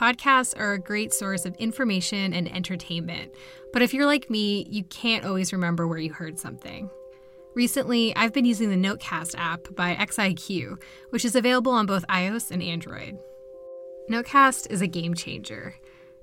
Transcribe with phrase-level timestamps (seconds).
[0.00, 3.34] Podcasts are a great source of information and entertainment,
[3.70, 6.88] but if you're like me, you can't always remember where you heard something.
[7.54, 12.50] Recently, I've been using the Notecast app by XIQ, which is available on both iOS
[12.50, 13.18] and Android.
[14.08, 15.74] Notecast is a game changer.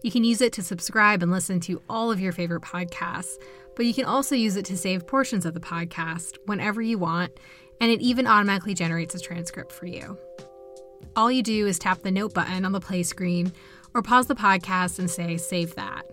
[0.02, 3.38] You can use it to subscribe and listen to all of your favorite podcasts,
[3.76, 7.40] but you can also use it to save portions of the podcast whenever you want,
[7.80, 10.18] and it even automatically generates a transcript for you.
[11.16, 13.52] All you do is tap the note button on the play screen
[13.94, 16.06] or pause the podcast and say, Save that.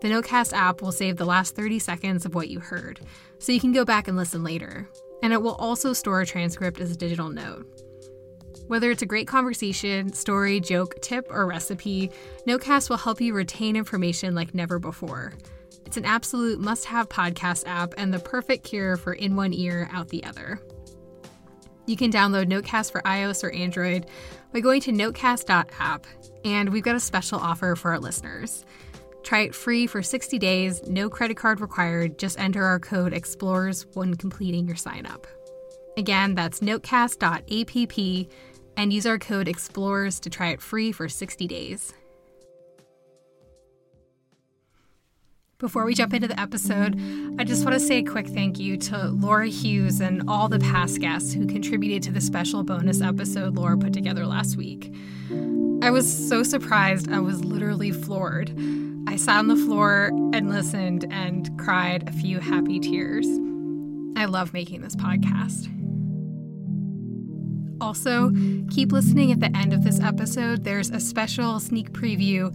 [0.00, 3.00] The Notecast app will save the last 30 seconds of what you heard,
[3.38, 4.88] so you can go back and listen later.
[5.22, 7.66] And it will also store a transcript as a digital note.
[8.66, 12.10] Whether it's a great conversation, story, joke, tip, or recipe,
[12.46, 15.34] Notecast will help you retain information like never before.
[15.86, 19.88] It's an absolute must have podcast app and the perfect cure for in one ear,
[19.92, 20.60] out the other.
[21.86, 24.06] You can download Notecast for iOS or Android
[24.52, 26.06] by going to notecast.app,
[26.44, 28.64] and we've got a special offer for our listeners.
[29.22, 32.18] Try it free for 60 days, no credit card required.
[32.18, 35.26] Just enter our code EXPLORERS when completing your sign up.
[35.96, 38.28] Again, that's notecast.app
[38.76, 41.94] and use our code EXPLORERS to try it free for 60 days.
[45.64, 47.00] Before we jump into the episode,
[47.38, 50.58] I just want to say a quick thank you to Laura Hughes and all the
[50.58, 54.94] past guests who contributed to the special bonus episode Laura put together last week.
[55.80, 58.54] I was so surprised, I was literally floored.
[59.08, 63.26] I sat on the floor and listened and cried a few happy tears.
[64.18, 65.73] I love making this podcast.
[67.80, 68.30] Also,
[68.70, 70.64] keep listening at the end of this episode.
[70.64, 72.54] There's a special sneak preview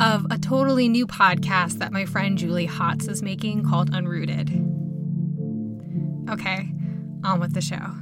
[0.00, 4.50] of a totally new podcast that my friend Julie Hotz is making called Unrooted.
[6.30, 6.72] Okay,
[7.24, 7.94] on with the show.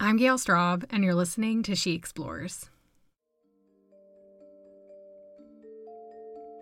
[0.00, 2.68] I'm Gale Straub, and you're listening to She Explores.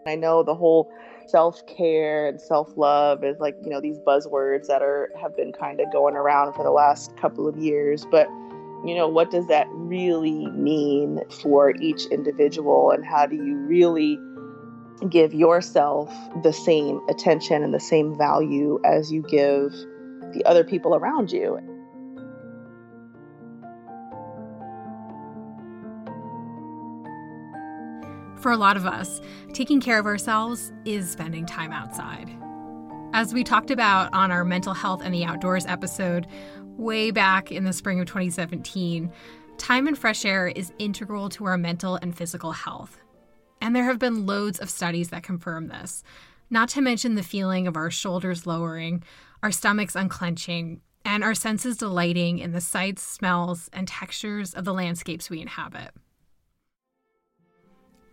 [0.06, 0.90] I know the whole
[1.30, 5.52] self care and self love is like, you know, these buzzwords that are have been
[5.52, 8.06] kind of going around for the last couple of years.
[8.10, 8.26] But,
[8.84, 14.18] you know, what does that really mean for each individual and how do you really
[15.08, 19.72] give yourself the same attention and the same value as you give
[20.32, 21.58] the other people around you?
[28.40, 29.20] For a lot of us,
[29.52, 32.30] taking care of ourselves is spending time outside.
[33.12, 36.26] As we talked about on our mental health and the outdoors episode
[36.78, 39.12] way back in the spring of 2017,
[39.58, 42.98] time in fresh air is integral to our mental and physical health.
[43.60, 46.02] And there have been loads of studies that confirm this,
[46.48, 49.02] not to mention the feeling of our shoulders lowering,
[49.42, 54.72] our stomachs unclenching, and our senses delighting in the sights, smells, and textures of the
[54.72, 55.90] landscapes we inhabit.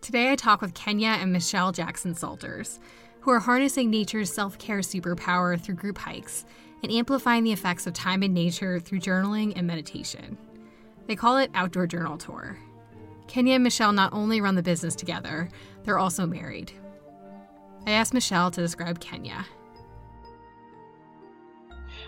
[0.02, 2.80] Today I talk with Kenya and Michelle Jackson Saulters,
[3.20, 6.46] who are harnessing nature's self care superpower through group hikes
[6.84, 10.38] and amplifying the effects of time in nature through journaling and meditation.
[11.08, 12.58] They call it Outdoor Journal Tour.
[13.28, 15.50] Kenya and Michelle not only run the business together,
[15.84, 16.72] they're also married.
[17.86, 19.46] I asked Michelle to describe Kenya.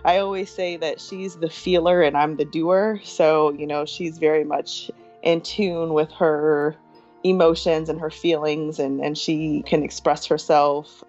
[0.06, 3.02] I always say that she's the feeler and I'm the doer.
[3.04, 4.90] So, you know, she's very much
[5.24, 6.78] in tune with her
[7.24, 11.04] emotions and her feelings and and she can express herself.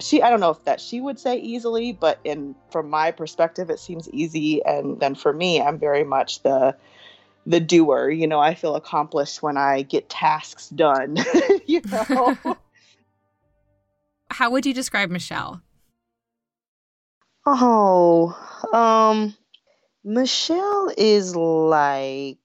[0.00, 3.70] She i don't know if that she would say easily but in from my perspective
[3.70, 4.64] it seems easy.
[4.64, 6.76] And then for me i'm very much the
[7.46, 8.10] the doer.
[8.10, 11.18] You know i feel accomplished when i get tasks done
[11.66, 12.36] you know?
[14.30, 15.62] How would you describe michelle?
[17.46, 18.34] Oh
[18.72, 19.36] um
[20.04, 22.38] michelle is like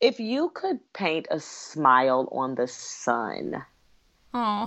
[0.00, 3.64] if you could paint a smile on the sun,
[4.34, 4.66] oh,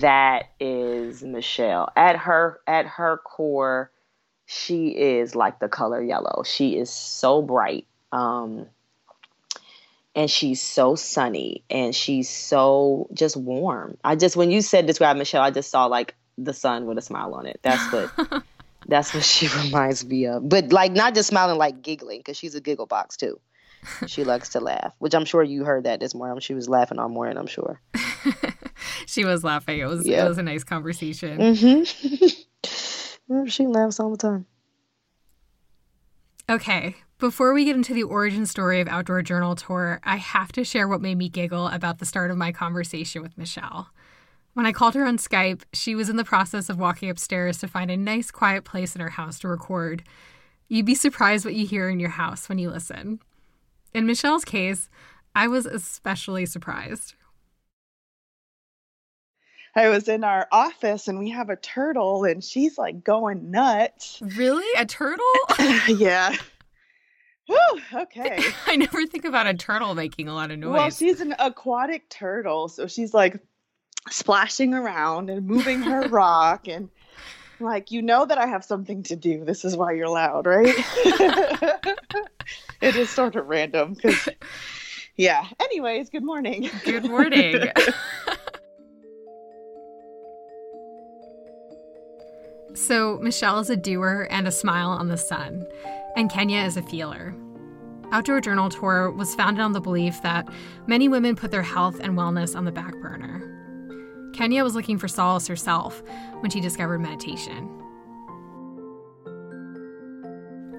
[0.00, 1.90] that is Michelle.
[1.96, 3.90] At her at her core,
[4.44, 6.42] she is like the color yellow.
[6.44, 7.86] She is so bright.
[8.12, 8.66] Um,
[10.14, 13.98] and she's so sunny and she's so just warm.
[14.02, 17.02] I just when you said describe Michelle, I just saw like the sun with a
[17.02, 17.60] smile on it.
[17.62, 18.42] That's what
[18.88, 20.48] that's what she reminds me of.
[20.48, 23.40] But like not just smiling like giggling because she's a giggle box too
[24.06, 26.40] she likes to laugh, which I'm sure you heard that this morning.
[26.40, 27.80] She was laughing all morning, I'm sure.
[29.06, 29.80] she was laughing.
[29.80, 31.38] It was it was a nice conversation.
[31.38, 33.46] Mm-hmm.
[33.46, 34.46] she laughs all the time.
[36.48, 40.64] Okay, before we get into the origin story of Outdoor Journal Tour, I have to
[40.64, 43.90] share what made me giggle about the start of my conversation with Michelle.
[44.52, 47.68] When I called her on Skype, she was in the process of walking upstairs to
[47.68, 50.04] find a nice quiet place in her house to record.
[50.68, 53.20] You'd be surprised what you hear in your house when you listen.
[53.94, 54.88] In Michelle's case,
[55.34, 57.14] I was especially surprised.
[59.74, 64.18] I was in our office and we have a turtle and she's like going nuts.
[64.22, 64.66] Really?
[64.78, 65.24] A turtle?
[65.88, 66.34] yeah.
[67.46, 68.38] Whew, okay.
[68.66, 70.72] I never think about a turtle making a lot of noise.
[70.72, 73.38] Well, she's an aquatic turtle, so she's like
[74.08, 76.88] splashing around and moving her rock and
[77.60, 79.44] like you know that I have something to do.
[79.44, 80.66] This is why you're loud, right?
[82.80, 84.28] it is sort of random because
[85.16, 85.46] yeah.
[85.60, 86.68] Anyways, good morning.
[86.84, 87.64] Good morning.
[92.74, 95.66] so, Michelle is a doer and a smile on the sun,
[96.16, 97.34] and Kenya is a feeler.
[98.12, 100.46] Outdoor Journal Tour was founded on the belief that
[100.86, 103.55] many women put their health and wellness on the back burner.
[104.36, 106.02] Kenya was looking for solace herself
[106.40, 107.68] when she discovered meditation.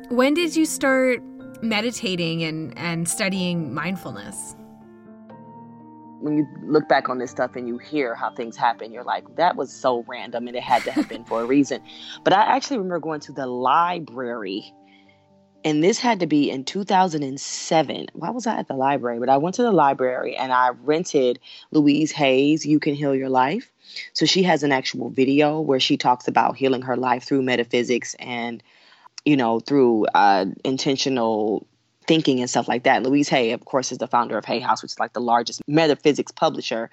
[0.10, 1.22] When did you start
[1.64, 4.56] meditating and, and studying mindfulness?
[6.20, 9.24] When you look back on this stuff and you hear how things happen, you're like,
[9.38, 11.82] that was so random and it had to have been for a reason.
[12.24, 14.72] But I actually remember going to the library
[15.68, 18.08] and this had to be in 2007.
[18.14, 19.20] Why was I at the library?
[19.20, 21.40] But I went to the library and I rented
[21.72, 23.70] Louise Hay's, You Can Heal Your Life.
[24.14, 28.16] So she has an actual video where she talks about healing her life through metaphysics
[28.18, 28.64] and,
[29.26, 31.68] you know, through uh, intentional
[32.08, 33.04] thinking and stuff like that.
[33.04, 35.62] Louise Hay, of course, is the founder of Hay House, which is like the largest
[35.68, 36.90] metaphysics publisher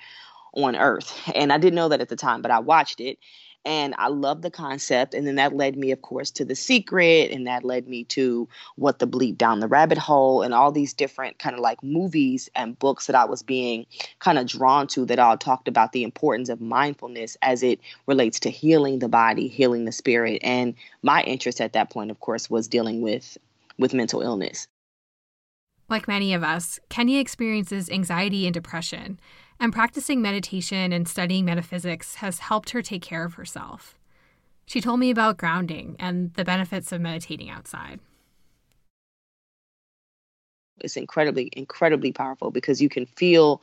[0.52, 1.16] on earth.
[1.32, 3.20] And I didn't know that at the time, but I watched it
[3.64, 5.14] and I love the concept.
[5.14, 8.48] And then that led me, of course, to The Secret, and that led me to
[8.76, 12.48] What the Bleep Down the Rabbit Hole, and all these different kind of like movies
[12.54, 13.86] and books that I was being
[14.18, 18.40] kind of drawn to that all talked about the importance of mindfulness as it relates
[18.40, 20.40] to healing the body, healing the spirit.
[20.42, 23.38] And my interest at that point, of course, was dealing with
[23.78, 24.68] with mental illness.
[25.88, 29.18] Like many of us, Kenya experiences anxiety and depression
[29.60, 33.98] and practicing meditation and studying metaphysics has helped her take care of herself.
[34.66, 38.00] She told me about grounding and the benefits of meditating outside.
[40.80, 43.62] It's incredibly, incredibly powerful because you can feel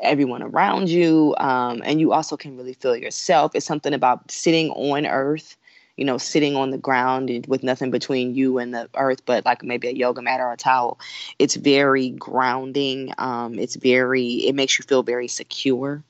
[0.00, 3.52] everyone around you um, and you also can really feel yourself.
[3.54, 5.56] It's something about sitting on earth
[5.96, 9.62] you know, sitting on the ground with nothing between you and the earth, but like
[9.62, 10.98] maybe a yoga mat or a towel.
[11.38, 13.12] It's very grounding.
[13.18, 16.02] Um, it's very, it makes you feel very secure,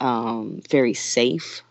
[0.00, 1.62] um, very safe.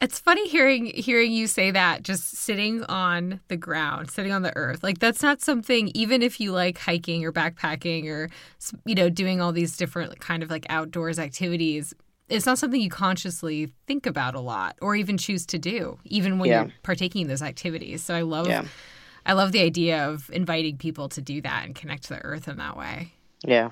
[0.00, 4.56] It's funny hearing hearing you say that just sitting on the ground, sitting on the
[4.56, 4.82] earth.
[4.82, 8.30] Like that's not something even if you like hiking or backpacking or
[8.86, 11.92] you know doing all these different kind of like outdoors activities,
[12.30, 16.38] it's not something you consciously think about a lot or even choose to do, even
[16.38, 16.62] when yeah.
[16.62, 18.02] you're partaking in those activities.
[18.02, 18.64] So I love yeah.
[19.26, 22.48] I love the idea of inviting people to do that and connect to the earth
[22.48, 23.12] in that way.
[23.44, 23.70] Yeah.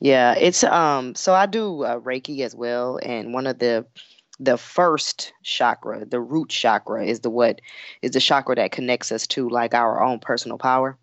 [0.00, 3.86] Yeah, it's um so I do uh, Reiki as well and one of the
[4.40, 7.60] the first chakra, the root chakra is the what
[8.02, 10.96] is the chakra that connects us to like our own personal power.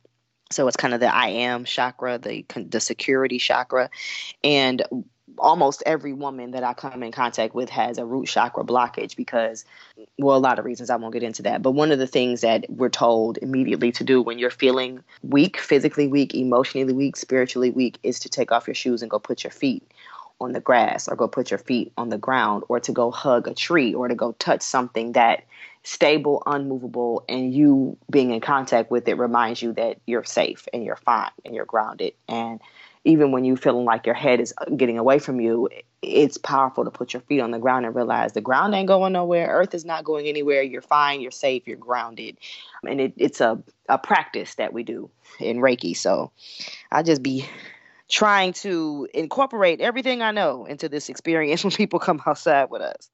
[0.51, 3.89] So it's kind of the I am chakra, the the security chakra,
[4.43, 4.83] and
[5.37, 9.65] almost every woman that I come in contact with has a root chakra blockage because,
[10.17, 11.61] well, a lot of reasons I won't get into that.
[11.61, 15.59] But one of the things that we're told immediately to do when you're feeling weak,
[15.59, 19.43] physically weak, emotionally weak, spiritually weak, is to take off your shoes and go put
[19.43, 19.83] your feet
[20.41, 23.47] on the grass or go put your feet on the ground or to go hug
[23.47, 25.43] a tree or to go touch something that
[25.83, 30.83] stable, unmovable, and you being in contact with it reminds you that you're safe and
[30.83, 32.13] you're fine and you're grounded.
[32.27, 32.59] And
[33.05, 35.69] even when you feeling like your head is uh, getting away from you,
[36.01, 39.13] it's powerful to put your feet on the ground and realize the ground ain't going
[39.13, 39.47] nowhere.
[39.47, 40.63] Earth is not going anywhere.
[40.63, 41.21] You're fine.
[41.21, 41.67] You're safe.
[41.67, 42.37] You're grounded.
[42.85, 45.09] And it, it's a, a practice that we do
[45.39, 45.95] in Reiki.
[45.95, 46.31] So
[46.91, 47.47] I just be
[48.09, 53.09] trying to incorporate everything I know into this experience when people come outside with us.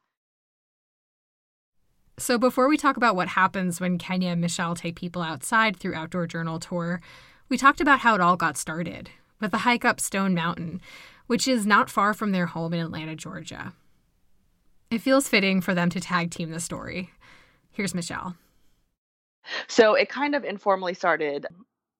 [2.17, 5.95] So, before we talk about what happens when Kenya and Michelle take people outside through
[5.95, 7.01] Outdoor Journal Tour,
[7.49, 9.09] we talked about how it all got started
[9.41, 10.81] with a hike up Stone Mountain,
[11.27, 13.73] which is not far from their home in Atlanta, Georgia.
[14.89, 17.09] It feels fitting for them to tag team the story.
[17.71, 18.35] Here's Michelle.
[19.67, 21.47] So it kind of informally started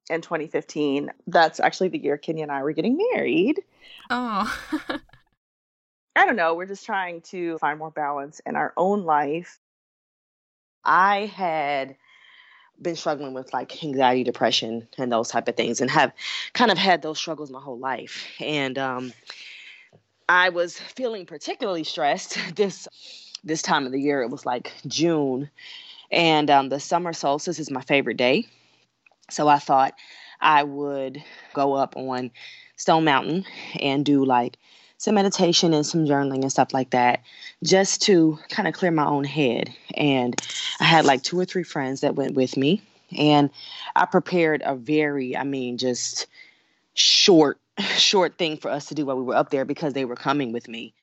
[0.09, 1.09] in 2015.
[1.27, 3.61] That's actually the year Kenya and I were getting married.
[4.09, 4.61] Oh.
[6.15, 6.55] I don't know.
[6.55, 9.59] We're just trying to find more balance in our own life.
[10.83, 11.95] I had
[12.81, 16.11] been struggling with like anxiety, depression, and those type of things, and have
[16.53, 18.27] kind of had those struggles my whole life.
[18.39, 19.13] And um,
[20.27, 22.87] I was feeling particularly stressed this
[23.43, 24.21] this time of the year.
[24.21, 25.49] It was like June,
[26.11, 28.45] and um, the summer solstice is my favorite day.
[29.29, 29.93] So I thought
[30.39, 31.23] I would
[31.53, 32.31] go up on
[32.75, 33.45] Stone Mountain
[33.79, 34.57] and do like
[35.01, 37.23] some meditation and some journaling and stuff like that
[37.63, 39.73] just to kind of clear my own head.
[39.95, 40.39] And
[40.79, 42.83] I had like two or three friends that went with me.
[43.17, 43.49] And
[43.95, 46.27] I prepared a very, I mean, just
[46.93, 47.59] short,
[47.97, 50.51] short thing for us to do while we were up there because they were coming
[50.51, 50.93] with me.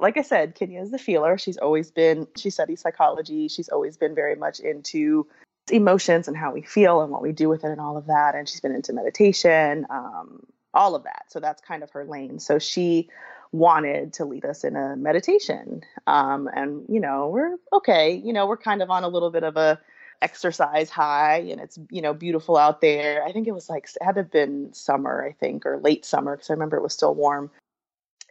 [0.00, 1.36] Like I said, Kenya is the feeler.
[1.36, 3.48] She's always been, she studies psychology.
[3.48, 5.26] She's always been very much into
[5.70, 8.34] emotions and how we feel and what we do with it and all of that.
[8.34, 11.24] And she's been into meditation, um, all of that.
[11.28, 12.38] So that's kind of her lane.
[12.38, 13.08] So she
[13.52, 15.82] wanted to lead us in a meditation.
[16.06, 18.14] Um, and, you know, we're okay.
[18.14, 19.80] You know, we're kind of on a little bit of a
[20.20, 23.22] exercise high and it's, you know, beautiful out there.
[23.24, 26.04] I think it was like, it had to have been summer, I think, or late
[26.04, 27.50] summer, because I remember it was still warm.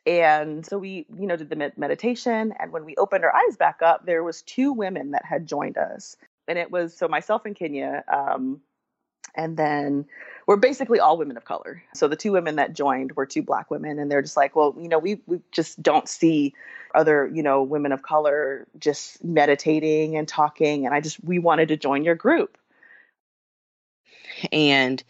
[0.06, 2.54] And so we, you know, did the meditation.
[2.60, 5.78] And when we opened our eyes back up, there was two women that had joined
[5.78, 6.18] us.
[6.48, 8.60] And it was so myself and Kenya, um,
[9.36, 10.06] and then
[10.46, 11.82] we're basically all women of color.
[11.94, 14.76] So the two women that joined were two black women, and they're just like, well,
[14.78, 16.54] you know, we we just don't see
[16.94, 21.70] other, you know, women of color just meditating and talking, and I just we wanted
[21.70, 22.58] to join your group.
[24.52, 25.04] And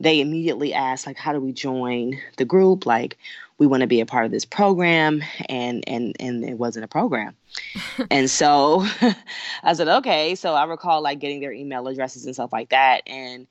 [0.00, 2.86] they immediately asked, like, how do we join the group?
[2.86, 3.18] Like,
[3.60, 6.88] we want to be a part of this program, and and and it wasn't a
[6.88, 7.36] program.
[8.10, 8.86] and so
[9.62, 10.34] I said, okay.
[10.34, 13.46] So I recall like getting their email addresses and stuff like that, and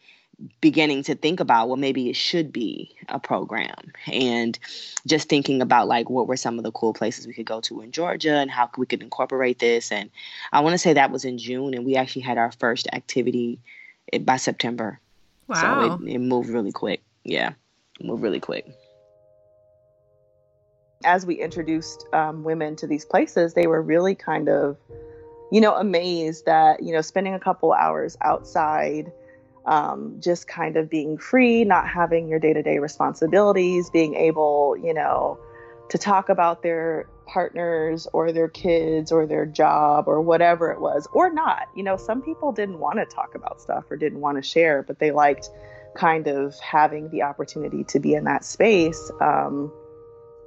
[0.62, 3.92] beginning to think about well maybe it should be a program.
[4.12, 4.58] And
[5.06, 7.82] just thinking about like what were some of the cool places we could go to
[7.82, 9.92] in georgia and how we could incorporate this.
[9.92, 10.10] And
[10.54, 13.60] i want to say that was in june and we actually had our first activity
[14.14, 14.98] eh, by september.
[15.48, 17.02] Wow so it, it moved really quick.
[17.26, 17.52] Yeah
[18.02, 18.66] moved really quick
[21.04, 24.78] as we introduced um, women to these places they were really kind of
[25.52, 29.12] you know amazed that you know spending a couple hours outside
[29.66, 34.76] um, just kind of being free, not having your day to day responsibilities, being able,
[34.82, 35.40] you know,
[35.90, 41.08] to talk about their partners or their kids or their job or whatever it was,
[41.14, 41.68] or not.
[41.76, 44.82] You know, some people didn't want to talk about stuff or didn't want to share,
[44.82, 45.50] but they liked
[45.96, 49.12] kind of having the opportunity to be in that space.
[49.22, 49.72] Um,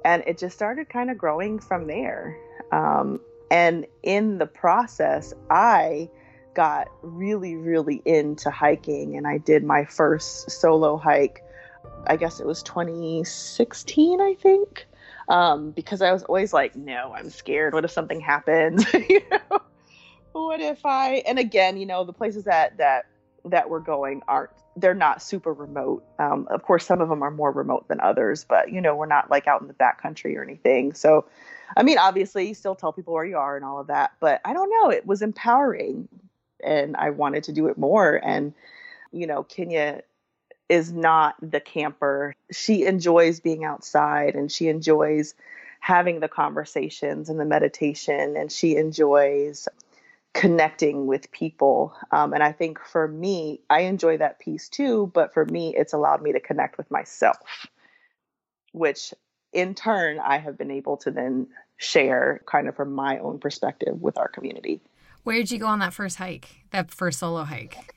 [0.03, 2.37] and it just started kind of growing from there.
[2.71, 3.19] Um,
[3.51, 6.09] and in the process, I
[6.53, 11.43] got really, really into hiking and I did my first solo hike.
[12.07, 14.85] I guess it was 2016, I think.
[15.29, 17.73] Um, because I was always like, no, I'm scared.
[17.73, 18.85] What if something happens?
[19.09, 19.61] you know,
[20.33, 21.23] what if I?
[21.25, 23.05] And again, you know, the places that that
[23.45, 26.03] that we're going aren't they're not super remote.
[26.17, 29.05] Um, of course, some of them are more remote than others, but you know, we're
[29.05, 30.93] not like out in the back country or anything.
[30.93, 31.25] So,
[31.77, 34.41] I mean, obviously, you still tell people where you are and all of that, but
[34.45, 34.89] I don't know.
[34.89, 36.07] It was empowering
[36.63, 38.15] and I wanted to do it more.
[38.23, 38.53] And,
[39.11, 40.01] you know, Kenya
[40.69, 42.35] is not the camper.
[42.51, 45.35] She enjoys being outside and she enjoys
[45.79, 49.67] having the conversations and the meditation and she enjoys
[50.33, 51.95] connecting with people.
[52.11, 55.11] Um, and I think for me, I enjoy that piece too.
[55.13, 57.67] But for me, it's allowed me to connect with myself,
[58.71, 59.13] which
[59.53, 61.47] in turn, I have been able to then
[61.77, 64.81] share kind of from my own perspective with our community.
[65.23, 66.65] Where did you go on that first hike?
[66.71, 67.95] That first solo hike?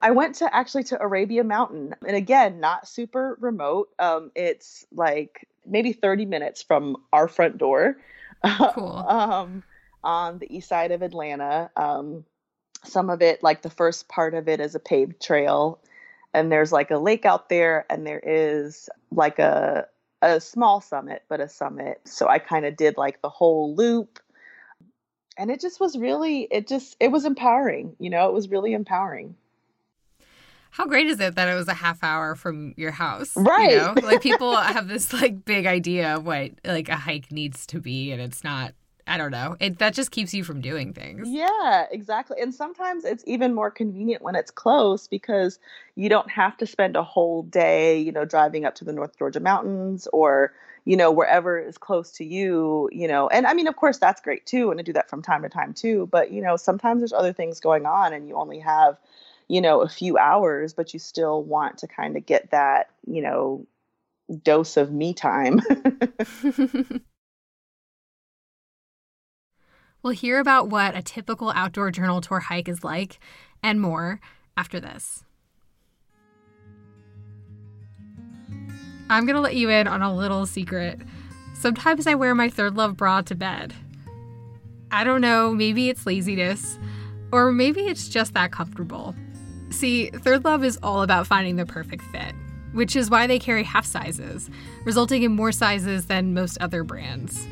[0.00, 3.88] I went to actually to Arabia Mountain, and again, not super remote.
[3.98, 7.96] Um, it's like maybe 30 minutes from our front door.
[8.74, 8.96] Cool.
[9.08, 9.62] um,
[10.04, 11.70] on the east side of Atlanta.
[11.76, 12.24] Um,
[12.84, 15.80] some of it, like the first part of it, is a paved trail,
[16.32, 19.86] and there's like a lake out there, and there is like a
[20.22, 22.00] a small summit, but a summit.
[22.04, 24.20] So I kind of did like the whole loop
[25.36, 28.72] and it just was really it just it was empowering you know it was really
[28.72, 29.34] empowering
[30.70, 33.76] how great is it that it was a half hour from your house right you
[33.76, 33.94] know?
[34.02, 38.12] like people have this like big idea of what like a hike needs to be
[38.12, 38.74] and it's not
[39.06, 39.56] I don't know.
[39.60, 41.28] It that just keeps you from doing things.
[41.28, 42.40] Yeah, exactly.
[42.40, 45.58] And sometimes it's even more convenient when it's close because
[45.94, 49.18] you don't have to spend a whole day, you know, driving up to the North
[49.18, 50.52] Georgia mountains or
[50.84, 54.20] you know, wherever is close to you, you know, and I mean, of course, that's
[54.20, 56.08] great too, and to do that from time to time too.
[56.10, 58.98] But, you know, sometimes there's other things going on and you only have,
[59.48, 63.22] you know, a few hours, but you still want to kind of get that, you
[63.22, 63.66] know,
[64.42, 65.62] dose of me time.
[70.04, 73.18] we'll hear about what a typical outdoor journal tour hike is like
[73.62, 74.20] and more
[74.56, 75.24] after this.
[79.08, 81.00] I'm gonna let you in on a little secret.
[81.54, 83.74] Sometimes I wear my ThirdLove bra to bed.
[84.90, 86.78] I don't know, maybe it's laziness,
[87.32, 89.14] or maybe it's just that comfortable.
[89.70, 92.34] See, ThirdLove is all about finding the perfect fit,
[92.72, 94.50] which is why they carry half sizes,
[94.84, 97.46] resulting in more sizes than most other brands.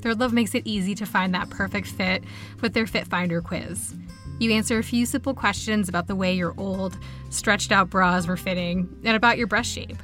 [0.00, 2.22] ThirdLove makes it easy to find that perfect fit
[2.60, 3.94] with their Fit Finder quiz.
[4.38, 6.96] You answer a few simple questions about the way your old,
[7.30, 10.00] stretched out bras were fitting and about your breast shape.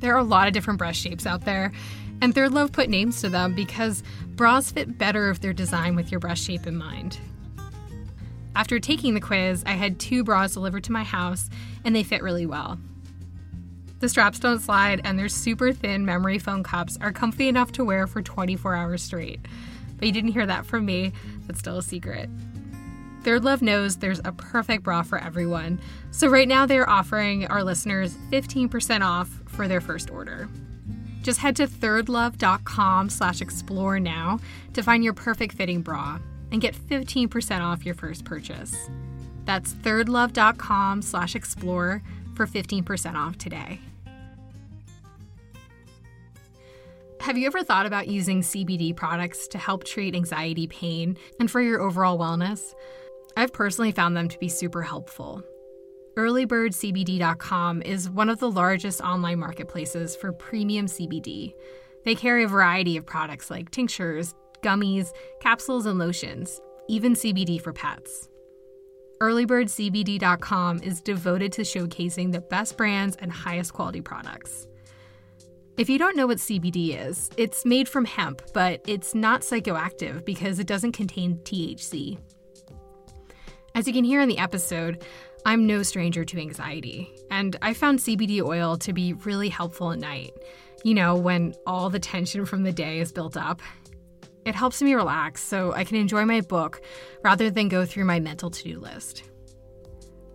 [0.00, 1.72] There are a lot of different breast shapes out there,
[2.22, 6.20] and ThirdLove put names to them because bras fit better if they're designed with your
[6.20, 7.18] breast shape in mind.
[8.56, 11.50] After taking the quiz, I had two bras delivered to my house,
[11.84, 12.78] and they fit really well.
[14.00, 17.84] The straps don't slide, and their super thin memory foam cups are comfy enough to
[17.84, 19.40] wear for 24 hours straight.
[19.96, 21.12] But you didn't hear that from me,
[21.46, 22.30] that's still a secret.
[23.22, 25.80] ThirdLove knows there's a perfect bra for everyone.
[26.12, 30.48] So right now they're offering our listeners 15% off for their first order.
[31.22, 34.38] Just head to thirdlove.com slash explore now
[34.72, 36.20] to find your perfect fitting bra
[36.52, 38.88] and get 15% off your first purchase.
[39.44, 42.02] That's thirdlove.com slash explore
[42.34, 43.80] for 15% off today.
[47.20, 51.60] Have you ever thought about using CBD products to help treat anxiety, pain, and for
[51.60, 52.74] your overall wellness?
[53.36, 55.42] I've personally found them to be super helpful.
[56.16, 61.54] Earlybirdcbd.com is one of the largest online marketplaces for premium CBD.
[62.04, 65.10] They carry a variety of products like tinctures, gummies,
[65.40, 68.28] capsules, and lotions, even CBD for pets.
[69.20, 74.68] Earlybirdcbd.com is devoted to showcasing the best brands and highest quality products.
[75.78, 80.24] If you don't know what CBD is, it's made from hemp, but it's not psychoactive
[80.24, 82.18] because it doesn't contain THC.
[83.76, 85.04] As you can hear in the episode,
[85.46, 90.00] I'm no stranger to anxiety, and I found CBD oil to be really helpful at
[90.00, 90.32] night.
[90.82, 93.62] You know, when all the tension from the day is built up.
[94.44, 96.82] It helps me relax so I can enjoy my book
[97.22, 99.22] rather than go through my mental to do list.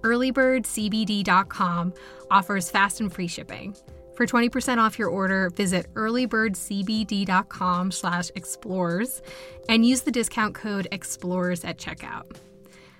[0.03, 1.93] Earlybirdcbd.com
[2.31, 3.75] offers fast and free shipping.
[4.15, 9.21] For 20% off your order, visit earlybirdcbd.com slash explorers
[9.67, 12.35] and use the discount code explorers at checkout.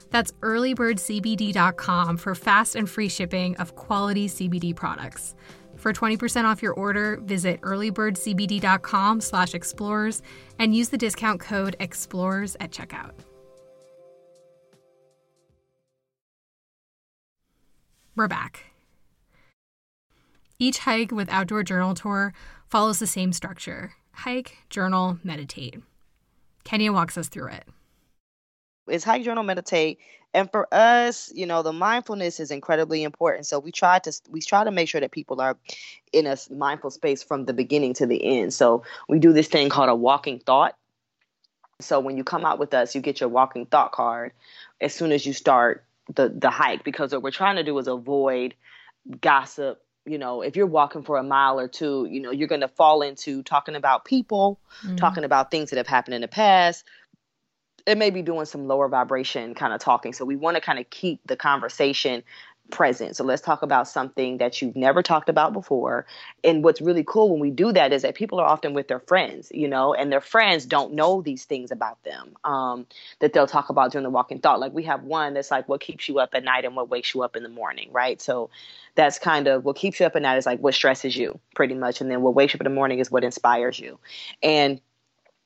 [0.10, 5.36] That's earlybirdcbd.com for fast and free shipping of quality CBD products.
[5.76, 10.22] For 20% off your order, visit earlybirdcbd.com slash explorers
[10.60, 13.12] and use the discount code explorers at checkout.
[18.16, 18.73] We're back.
[20.64, 22.34] Each hike with Outdoor Journal Tour
[22.70, 25.84] follows the same structure hike, journal, meditate.
[26.64, 27.68] Kenya walks us through it.
[28.88, 30.00] It's hike, journal, meditate.
[30.34, 33.46] And for us, you know, the mindfulness is incredibly important.
[33.46, 35.58] So we try to we try to make sure that people are
[36.14, 38.54] in a mindful space from the beginning to the end.
[38.54, 40.78] So we do this thing called a walking thought.
[41.82, 44.32] So when you come out with us, you get your walking thought card
[44.80, 45.84] as soon as you start
[46.16, 48.56] the the hike because what we're trying to do is avoid
[49.20, 52.62] gossip you know, if you're walking for a mile or two, you know, you're going
[52.62, 54.96] to fall into talking about people, mm-hmm.
[54.96, 56.84] talking about things that have happened in the past.
[57.86, 60.14] It may be doing some lower vibration kind of talking.
[60.14, 62.24] So we want to kind of keep the conversation
[62.70, 63.16] present.
[63.16, 66.06] So let's talk about something that you've never talked about before.
[66.44, 69.00] And what's really cool when we do that is that people are often with their
[69.00, 72.88] friends, you know, and their friends don't know these things about them um,
[73.20, 74.60] that they'll talk about during the walking thought.
[74.60, 77.14] Like we have one that's like what keeps you up at night and what wakes
[77.14, 78.22] you up in the morning, right?
[78.22, 78.50] So
[78.96, 81.76] that's kind of what keeps you up at night is like what stresses you pretty
[81.76, 82.02] much.
[82.02, 84.00] And then what wakes you up in the morning is what inspires you.
[84.42, 84.82] And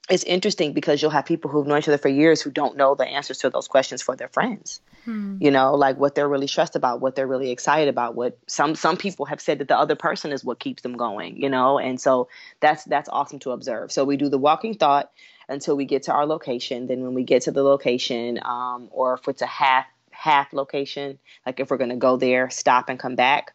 [0.10, 2.96] it's interesting because you'll have people who've known each other for years who don't know
[2.96, 4.82] the answers to those questions for their friends.
[5.08, 5.38] Hmm.
[5.40, 8.16] You know, like what they're really stressed about, what they're really excited about.
[8.16, 11.42] What some some people have said that the other person is what keeps them going.
[11.42, 12.28] You know, and so
[12.60, 13.90] that's that's awesome to observe.
[13.90, 15.10] So we do the walking thought
[15.48, 16.88] until we get to our location.
[16.88, 21.20] Then when we get to the location, um, or if it's a half half location,
[21.46, 23.54] like if we're going to go there, stop and come back,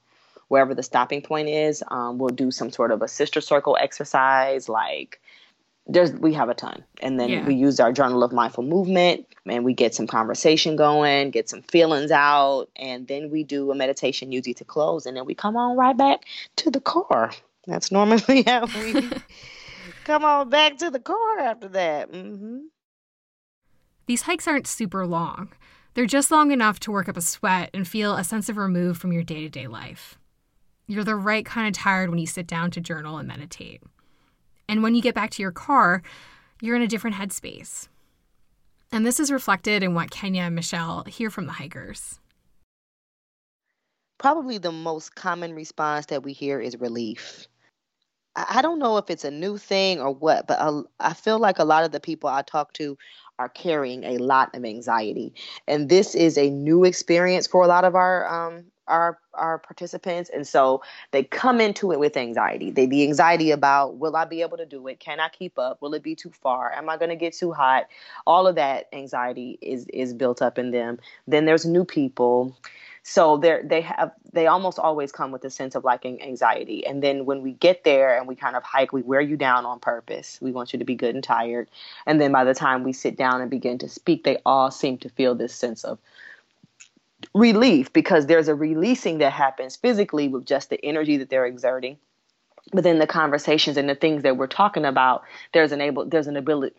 [0.48, 4.70] wherever the stopping point is, um, we'll do some sort of a sister circle exercise,
[4.70, 5.20] like
[5.86, 6.84] there's we have a ton.
[7.00, 7.46] And then yeah.
[7.46, 11.62] we use our journal of mindful movement and we get some conversation going get some
[11.62, 15.56] feelings out and then we do a meditation usually to close and then we come
[15.56, 16.24] on right back
[16.56, 17.32] to the car.
[17.66, 19.08] That's normally how we
[20.04, 22.12] come on back to the car after that.
[22.12, 22.58] Mm-hmm.
[24.06, 25.52] these hikes aren't super long.
[25.94, 28.96] They're just long enough to work up a sweat and feel a sense of remove
[28.96, 30.18] from your day-to-day life.
[30.86, 33.82] You're the right kind of tired when you sit down to journal and meditate
[34.72, 36.02] and when you get back to your car,
[36.62, 37.88] you're in a different headspace.
[38.90, 42.18] And this is reflected in what Kenya and Michelle hear from the hikers.
[44.16, 47.46] Probably the most common response that we hear is relief.
[48.34, 50.58] I don't know if it's a new thing or what, but
[50.98, 52.96] I feel like a lot of the people I talk to
[53.38, 55.34] are carrying a lot of anxiety.
[55.68, 60.30] And this is a new experience for a lot of our um, our our participants.
[60.32, 62.70] And so they come into it with anxiety.
[62.70, 65.00] They the anxiety about will i be able to do it?
[65.00, 65.80] Can i keep up?
[65.80, 66.72] Will it be too far?
[66.72, 67.86] Am i going to get too hot?
[68.26, 70.98] All of that anxiety is is built up in them.
[71.26, 72.54] Then there's new people.
[73.04, 76.86] So they they have they almost always come with a sense of like anxiety.
[76.86, 79.64] And then when we get there and we kind of hike we wear you down
[79.64, 80.38] on purpose.
[80.42, 81.68] We want you to be good and tired.
[82.06, 84.98] And then by the time we sit down and begin to speak they all seem
[84.98, 85.98] to feel this sense of
[87.34, 91.98] relief because there's a releasing that happens physically with just the energy that they're exerting.
[92.72, 96.28] But then the conversations and the things that we're talking about there's an able there's
[96.28, 96.76] an ability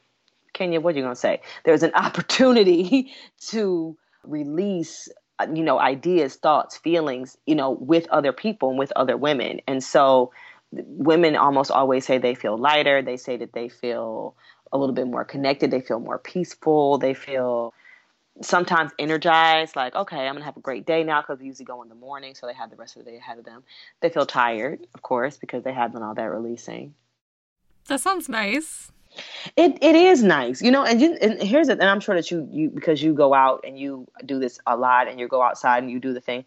[0.53, 1.41] kenya what are you going to say?
[1.65, 3.13] There's an opportunity
[3.47, 5.10] to release
[5.53, 9.62] you know ideas thoughts feelings you know with other people and with other women.
[9.67, 10.32] And so
[10.71, 13.01] women almost always say they feel lighter.
[13.01, 14.36] They say that they feel
[14.71, 15.69] a little bit more connected.
[15.69, 16.97] They feel more peaceful.
[16.97, 17.73] They feel
[18.41, 21.82] sometimes energized like okay i'm gonna have a great day now because they usually go
[21.84, 23.63] in the morning so they have the rest of the day ahead of them
[24.02, 26.93] they feel tired of course because they have done all that releasing
[27.88, 28.91] that sounds nice
[29.56, 30.84] it it is nice, you know.
[30.84, 33.63] And you and here's it, and I'm sure that you you because you go out
[33.63, 36.46] and you do this a lot, and you go outside and you do the thing.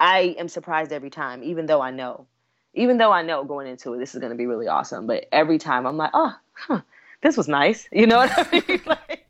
[0.00, 2.26] I am surprised every time, even though I know,
[2.74, 5.06] even though I know going into it, this is going to be really awesome.
[5.06, 6.82] But every time I'm like, oh, huh,
[7.22, 8.80] this was nice, you know what I mean?
[8.86, 9.25] like,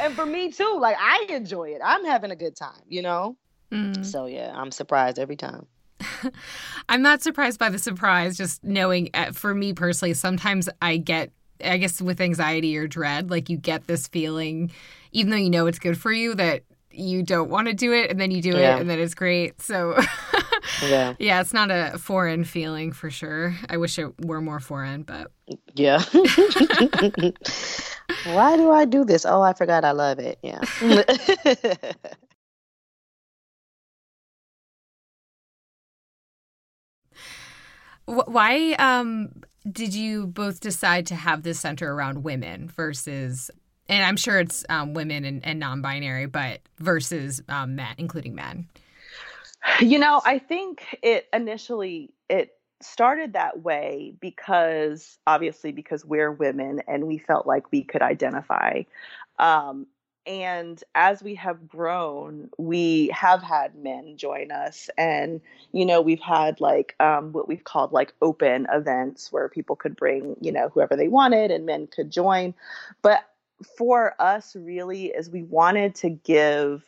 [0.00, 1.80] and for me too, like I enjoy it.
[1.84, 3.36] I'm having a good time, you know.
[3.70, 4.04] Mm.
[4.04, 5.66] So yeah, I'm surprised every time.
[6.88, 11.30] I'm not surprised by the surprise, just knowing uh, for me personally, sometimes I get
[11.64, 14.70] I guess with anxiety or dread, like you get this feeling,
[15.12, 16.62] even though you know it's good for you, that
[16.96, 18.76] you don't want to do it, and then you do yeah.
[18.76, 19.60] it, and then it's great.
[19.60, 19.98] So,
[20.82, 23.54] yeah, yeah, it's not a foreign feeling for sure.
[23.68, 25.30] I wish it were more foreign, but
[25.74, 26.02] yeah.
[28.26, 29.26] Why do I do this?
[29.26, 30.38] Oh, I forgot I love it.
[30.42, 30.60] Yeah.
[38.06, 39.30] Why um
[39.70, 43.50] did you both decide to have this center around women versus
[43.88, 48.68] and i'm sure it's um, women and, and, non-binary but versus um, men including men.
[49.80, 56.82] You know i think it initially it started that way because obviously because we're women
[56.86, 58.82] and we felt like we could identify.
[59.38, 59.86] Um,
[60.26, 65.42] and as we have grown we have had men join us and
[65.72, 69.94] you know we've had like um, what we've called like open events where people could
[69.94, 72.54] bring you know whoever they wanted and men could join.
[73.02, 73.22] But
[73.76, 76.84] for us really is we wanted to give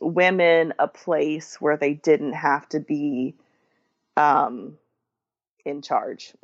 [0.00, 3.34] women a place where they didn't have to be
[4.16, 4.78] um,
[5.64, 6.34] in charge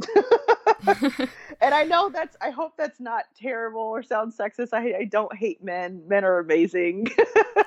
[0.86, 4.68] and I know that's, I hope that's not terrible or sounds sexist.
[4.72, 6.02] I, I don't hate men.
[6.06, 7.08] Men are amazing.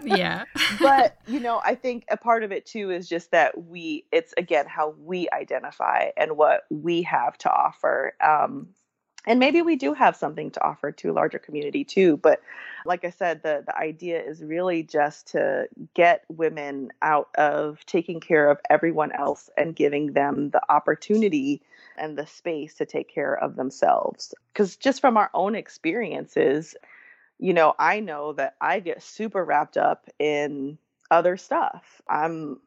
[0.03, 0.45] yeah.
[0.79, 4.33] but, you know, I think a part of it too is just that we, it's
[4.37, 8.13] again how we identify and what we have to offer.
[8.23, 8.69] Um,
[9.25, 12.41] and maybe we do have something to offer to a larger community too but
[12.85, 18.19] like i said the the idea is really just to get women out of taking
[18.19, 21.61] care of everyone else and giving them the opportunity
[21.97, 24.33] and the space to take care of themselves.
[24.53, 26.75] Because just from our own experiences
[27.41, 30.77] you know i know that i get super wrapped up in
[31.11, 32.01] other stuff.
[32.07, 32.59] I'm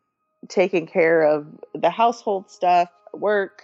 [0.49, 3.63] taking care of the household stuff work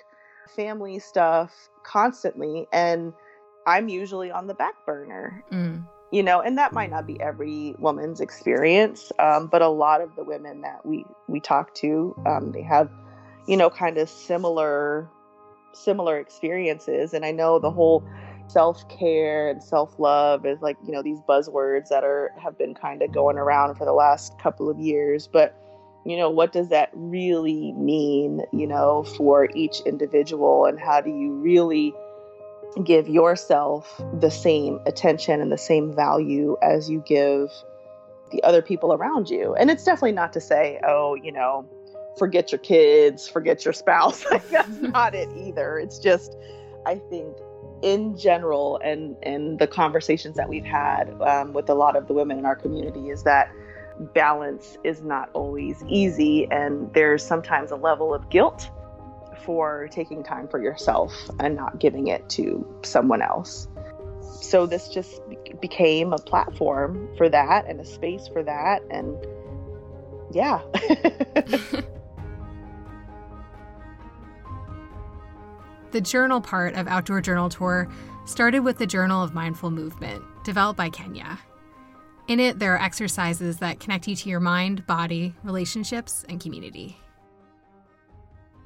[0.55, 1.53] family stuff
[1.89, 3.13] constantly and
[3.67, 5.45] I'm usually on the back burner.
[5.53, 5.87] Mm.
[6.11, 10.17] You know, and that might not be every woman's experience, um, but a lot of
[10.17, 12.91] the women that we we talk to, um, they have,
[13.47, 15.07] you know, kind of similar
[15.75, 17.13] similar experiences.
[17.13, 18.03] And I know the whole
[18.47, 22.75] self care and self love is like you know these buzzwords that are have been
[22.75, 25.55] kind of going around for the last couple of years, but
[26.11, 30.65] you know what does that really mean you know for each individual?
[30.65, 31.95] And how do you really
[32.85, 37.51] give yourself the same attention and the same value as you give
[38.31, 39.55] the other people around you?
[39.55, 41.67] And it's definitely not to say oh you know
[42.19, 44.25] forget your kids forget your spouse.
[44.31, 45.79] Like that's not it either.
[45.79, 46.37] It's just
[46.87, 47.37] i think
[47.83, 52.15] in general and and the conversations that we've had um, with a lot of the
[52.15, 53.53] women in our community is that
[54.15, 58.71] balance is not always easy, and there's sometimes a level of guilt
[59.45, 63.69] for taking time for yourself and not giving it to someone else.
[64.41, 65.21] So, this just
[65.61, 68.83] became a platform for that and a space for that.
[68.91, 69.17] And
[70.33, 70.61] yeah.
[75.91, 77.89] The journal part of Outdoor Journal Tour
[78.27, 81.39] started with the Journal of Mindful Movement, developed by Kenya.
[82.29, 86.99] In it, there are exercises that connect you to your mind, body, relationships, and community.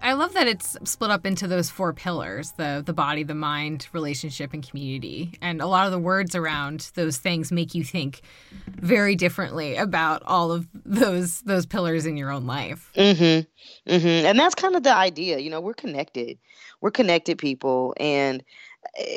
[0.03, 3.87] I love that it's split up into those four pillars the the body, the mind,
[3.93, 5.35] relationship, and community.
[5.41, 8.23] And a lot of the words around those things make you think
[8.67, 12.91] very differently about all of those those pillars in your own life.
[12.97, 13.93] Mm-hmm.
[13.93, 14.27] Mm-hmm.
[14.27, 16.37] And that's kind of the idea, you know, we're connected.
[16.81, 18.43] We're connected people and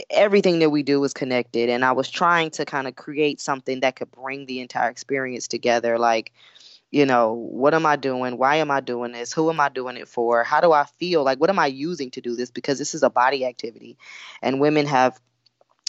[0.09, 3.81] everything that we do is connected and I was trying to kind of create something
[3.81, 6.31] that could bring the entire experience together like
[6.91, 8.37] you know, what am I doing?
[8.37, 9.33] Why am I doing this?
[9.33, 10.45] Who am I doing it for?
[10.45, 11.25] How do I feel?
[11.25, 12.51] Like, what am I using to do this?
[12.51, 13.97] Because this is a body activity.
[14.41, 15.19] And women have,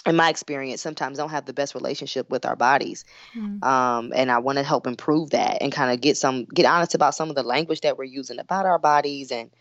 [0.05, 3.05] in my experience, sometimes don't have the best relationship with our bodies.
[3.37, 3.63] Mm.
[3.63, 6.97] Um, and I want to help improve that and kind of get some, get honest
[6.97, 9.53] about some of the language that we're using about our bodies and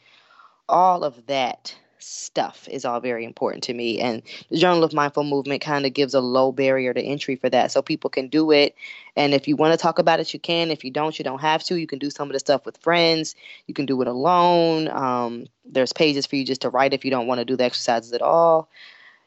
[0.67, 3.99] all of that stuff is all very important to me.
[3.99, 7.49] And the Journal of Mindful Movement kind of gives a low barrier to entry for
[7.49, 7.71] that.
[7.71, 8.75] So people can do it.
[9.15, 10.69] And if you want to talk about it, you can.
[10.69, 11.79] If you don't, you don't have to.
[11.79, 13.35] You can do some of the stuff with friends.
[13.65, 14.87] You can do it alone.
[14.89, 17.63] Um, there's pages for you just to write if you don't want to do the
[17.63, 18.69] exercises at all.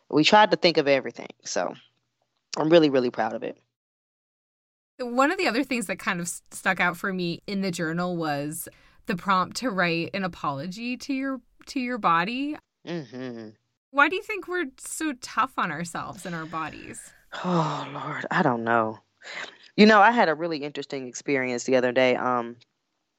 [0.09, 1.31] We tried to think of everything.
[1.45, 1.75] So
[2.57, 3.59] I'm really, really proud of it.
[5.01, 8.17] One of the other things that kind of stuck out for me in the journal
[8.17, 8.69] was
[9.07, 12.57] the prompt to write an apology to your to your body.
[12.87, 13.51] Mm-hmm.
[13.91, 17.13] Why do you think we're so tough on ourselves and our bodies?
[17.45, 19.01] Oh Lord, I don't know.
[19.77, 22.17] You know, I had a really interesting experience the other day.
[22.17, 22.57] Um,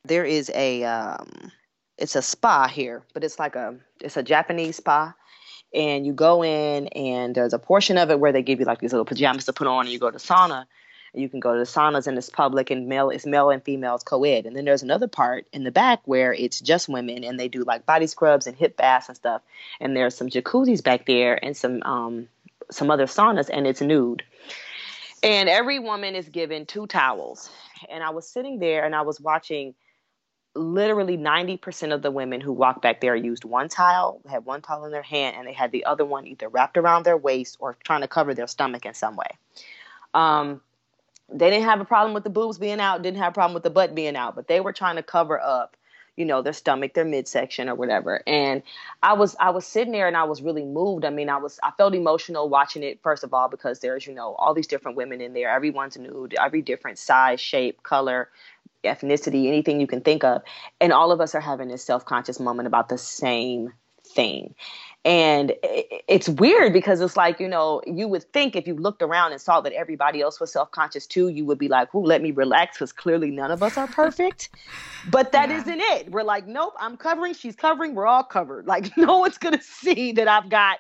[0.04, 1.52] there is a um,
[1.98, 5.14] it's a spa here, but it's like a it's a Japanese spa,
[5.74, 8.80] and you go in and there's a portion of it where they give you like
[8.80, 10.66] these little pajamas to put on, and you go to sauna,
[11.14, 14.04] you can go to the saunas and it's public and male it's male and females
[14.04, 14.46] co-ed.
[14.46, 17.64] And then there's another part in the back where it's just women and they do
[17.64, 19.42] like body scrubs and hip baths and stuff.
[19.80, 22.28] And there's some jacuzzis back there and some um
[22.72, 24.24] some other saunas and it's nude.
[25.22, 27.50] And every woman is given two towels.
[27.90, 29.76] And I was sitting there and I was watching
[30.56, 34.86] literally 90% of the women who walked back there used one towel, had one towel
[34.86, 37.78] in their hand, and they had the other one either wrapped around their waist or
[37.84, 39.30] trying to cover their stomach in some way.
[40.14, 40.62] Um,
[41.32, 43.64] they didn't have a problem with the boobs being out, didn't have a problem with
[43.64, 45.78] the butt being out, but they were trying to cover up,
[46.16, 48.22] you know, their stomach, their midsection or whatever.
[48.28, 48.64] And
[49.02, 51.06] I was I was sitting there and I was really moved.
[51.06, 54.14] I mean, I was I felt emotional watching it first of all because there's, you
[54.14, 55.50] know, all these different women in there.
[55.50, 58.30] Everyone's nude, every different size, shape, color,
[58.84, 60.42] ethnicity, anything you can think of.
[60.82, 64.56] And all of us are having this self-conscious moment about the same thing.
[65.06, 69.32] And it's weird because it's like, you know, you would think if you looked around
[69.32, 72.22] and saw that everybody else was self conscious too, you would be like, "Ooh, let
[72.22, 74.50] me relax," because clearly none of us are perfect.
[75.10, 75.64] but that yeah.
[75.66, 76.12] not it.
[76.12, 78.68] We're like, nope, I'm covering, she's covering, we're all covered.
[78.68, 80.80] Like, no one's going to see that I've got,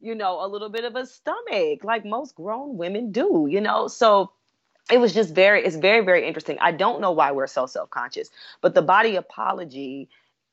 [0.00, 3.88] you know, a little bit of a stomach, like most grown women do, you know?
[3.88, 4.30] So,
[4.88, 8.30] it was just very it's very very interesting i don't know why we're so self-conscious
[8.60, 10.08] but the body apology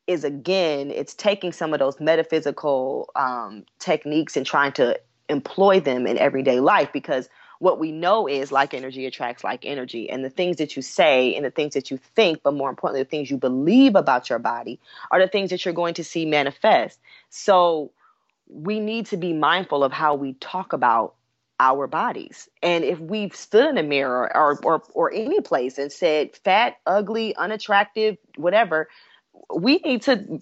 [0.07, 6.05] is again it's taking some of those metaphysical um, techniques and trying to employ them
[6.05, 10.29] in everyday life because what we know is like energy attracts like energy and the
[10.29, 13.31] things that you say and the things that you think but more importantly the things
[13.31, 14.79] you believe about your body
[15.11, 17.91] are the things that you're going to see manifest so
[18.47, 21.15] we need to be mindful of how we talk about
[21.59, 22.49] our bodies.
[22.61, 26.77] And if we've stood in a mirror or, or, or any place and said fat,
[26.85, 28.89] ugly, unattractive, whatever,
[29.55, 30.39] we need to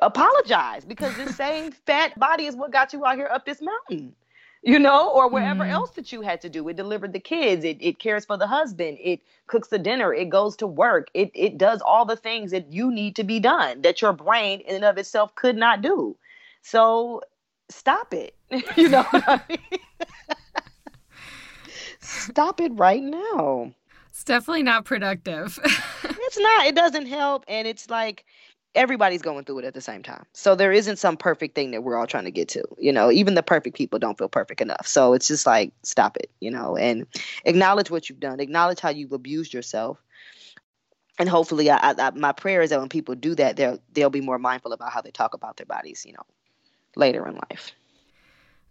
[0.00, 4.14] apologize because this same fat body is what got you out here up this mountain
[4.62, 5.70] you know, or wherever mm.
[5.70, 6.68] else that you had to do.
[6.68, 10.28] It delivered the kids, it, it cares for the husband, it cooks the dinner, it
[10.28, 13.82] goes to work, it, it does all the things that you need to be done
[13.82, 16.16] that your brain in and of itself could not do.
[16.62, 17.22] So
[17.68, 18.36] stop it.
[18.76, 19.80] you know I mean?
[22.00, 23.74] stop it right now.
[24.12, 25.58] It's definitely not productive.
[26.04, 26.66] it's not.
[26.66, 27.46] It doesn't help.
[27.48, 28.26] And it's like
[28.74, 30.26] everybody's going through it at the same time.
[30.34, 32.62] So there isn't some perfect thing that we're all trying to get to.
[32.76, 34.86] You know, even the perfect people don't feel perfect enough.
[34.86, 37.06] So it's just like, stop it, you know, and
[37.46, 39.98] acknowledge what you've done, acknowledge how you've abused yourself.
[41.18, 44.20] And hopefully, I, I, my prayer is that when people do that, they'll they'll be
[44.20, 46.24] more mindful about how they talk about their bodies, you know,
[46.96, 47.72] later in life.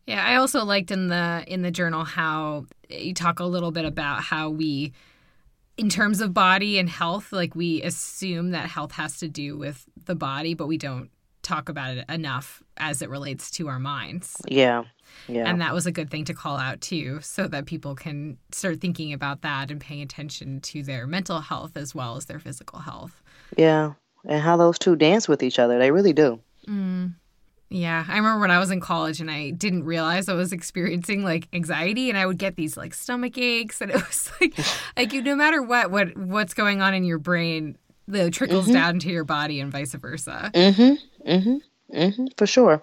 [0.06, 3.86] Yeah, I also liked in the in the journal how you talk a little bit
[3.86, 4.94] about how we
[5.82, 9.84] in terms of body and health, like we assume that health has to do with
[10.06, 11.10] the body, but we don't
[11.42, 14.38] talk about it enough as it relates to our minds.
[14.48, 14.84] Yeah.
[15.28, 15.50] Yeah.
[15.50, 18.80] And that was a good thing to call out too, so that people can start
[18.80, 22.78] thinking about that and paying attention to their mental health as well as their physical
[22.78, 23.24] health.
[23.58, 23.94] Yeah.
[24.24, 25.80] And how those two dance with each other.
[25.80, 26.40] They really do.
[26.68, 27.16] Mm.
[27.74, 31.24] Yeah, I remember when I was in college and I didn't realize I was experiencing
[31.24, 34.54] like anxiety and I would get these like stomach aches and it was like
[34.98, 37.78] like you no matter what what what's going on in your brain,
[38.10, 38.74] the trickles mm-hmm.
[38.74, 40.52] down to your body and vice versa.
[40.54, 40.98] Mhm.
[41.26, 41.62] Mhm.
[41.94, 42.82] Mm-hmm, for sure,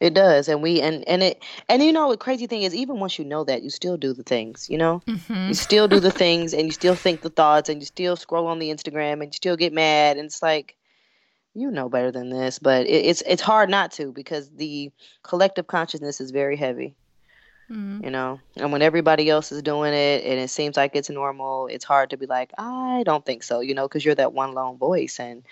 [0.00, 3.00] it does, and we and and it and you know the crazy thing is even
[3.00, 5.48] once you know that you still do the things, you know, mm-hmm.
[5.48, 8.46] you still do the things, and you still think the thoughts, and you still scroll
[8.46, 10.74] on the Instagram, and you still get mad, and it's like,
[11.56, 14.90] you know better than this, but it, it's it's hard not to because the
[15.22, 16.94] collective consciousness is very heavy,
[17.70, 18.04] mm-hmm.
[18.04, 21.66] you know, and when everybody else is doing it and it seems like it's normal,
[21.68, 24.52] it's hard to be like, I don't think so, you know, because you're that one
[24.52, 25.42] lone voice, and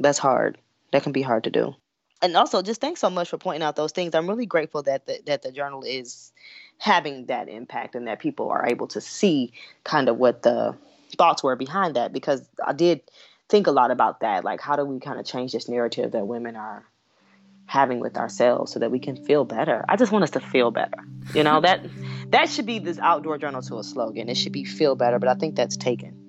[0.00, 0.58] that's hard.
[0.92, 1.74] That can be hard to do
[2.20, 4.14] and also just thanks so much for pointing out those things.
[4.14, 6.32] I'm really grateful that the, that the journal is
[6.78, 9.52] having that impact and that people are able to see
[9.84, 10.74] kind of what the
[11.16, 13.00] thoughts were behind that because I did
[13.48, 14.44] think a lot about that.
[14.44, 16.84] Like, how do we kind of change this narrative that women are
[17.66, 19.84] having with ourselves so that we can feel better?
[19.88, 21.04] I just want us to feel better.
[21.34, 21.84] You know that
[22.30, 24.28] that should be this outdoor Journal Tour a slogan.
[24.28, 26.24] It should be feel better, but I think that's taken.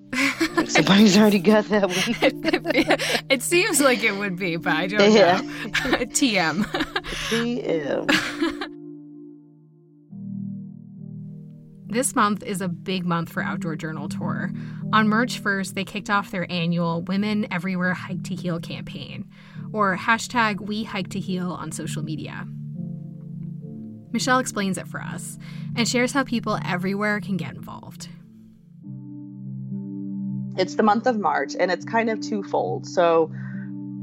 [0.66, 1.96] Somebody's already got that one.
[3.30, 5.40] it seems like it would be, but I don't yeah.
[5.40, 5.48] know.
[6.10, 6.64] TM.
[7.30, 8.49] TM.
[11.90, 14.52] This month is a big month for Outdoor Journal Tour.
[14.92, 19.28] On March 1st, they kicked off their annual Women Everywhere Hike to Heal campaign,
[19.72, 22.46] or hashtag We Hike to Heal on social media.
[24.12, 25.36] Michelle explains it for us
[25.74, 28.08] and shares how people everywhere can get involved.
[30.56, 32.86] It's the month of March and it's kind of twofold.
[32.86, 33.32] So,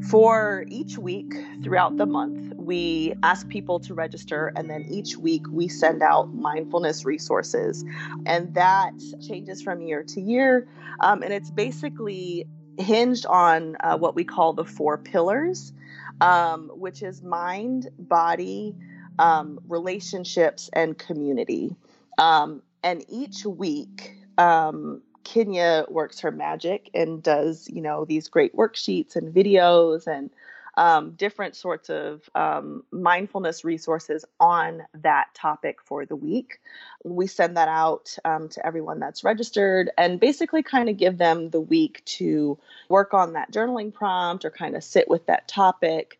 [0.09, 5.43] for each week throughout the month, we ask people to register, and then each week
[5.49, 7.83] we send out mindfulness resources.
[8.25, 8.91] And that
[9.25, 10.67] changes from year to year.
[10.99, 12.45] Um, and it's basically
[12.77, 15.73] hinged on uh, what we call the four pillars,
[16.21, 18.75] um, which is mind, body,
[19.17, 21.75] um, relationships, and community.
[22.17, 28.55] Um, and each week, um, Kenya works her magic and does, you know, these great
[28.55, 30.29] worksheets and videos and
[30.77, 36.59] um, different sorts of um, mindfulness resources on that topic for the week.
[37.03, 41.49] We send that out um, to everyone that's registered and basically kind of give them
[41.49, 46.19] the week to work on that journaling prompt or kind of sit with that topic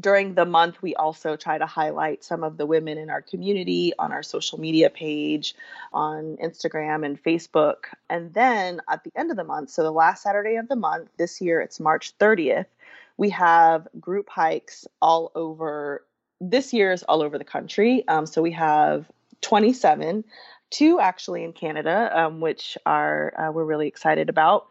[0.00, 3.92] during the month, we also try to highlight some of the women in our community
[3.98, 5.54] on our social media page,
[5.92, 7.86] on Instagram and Facebook.
[8.08, 11.10] And then at the end of the month, so the last Saturday of the month,
[11.18, 12.66] this year it's March 30th,
[13.20, 16.06] we have group hikes all over,
[16.40, 18.02] this year is all over the country.
[18.08, 19.08] Um, so we have
[19.42, 20.24] 27
[20.70, 24.68] two actually in Canada, um, which are uh, we're really excited about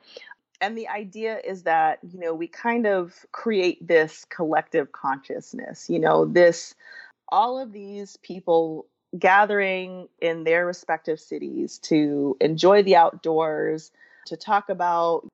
[0.62, 6.00] and the idea is that you know we kind of create this collective consciousness you
[6.00, 6.76] know this
[7.30, 8.86] all of these people
[9.18, 13.92] gathering in their respective cities to enjoy the outdoors
[14.26, 15.28] to talk about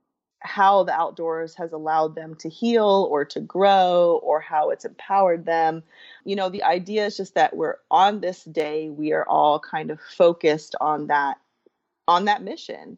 [0.46, 5.46] how the outdoors has allowed them to heal or to grow or how it's empowered
[5.46, 5.84] them.
[6.24, 9.92] You know, the idea is just that we're on this day, we are all kind
[9.92, 11.38] of focused on that
[12.08, 12.98] on that mission